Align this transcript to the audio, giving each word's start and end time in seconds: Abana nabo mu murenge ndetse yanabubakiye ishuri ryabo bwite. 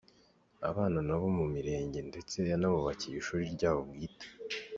Abana 0.69 0.99
nabo 1.07 1.25
mu 1.37 1.45
murenge 1.53 1.99
ndetse 2.09 2.37
yanabubakiye 2.51 3.15
ishuri 3.17 3.43
ryabo 3.55 3.81
bwite. 3.89 4.25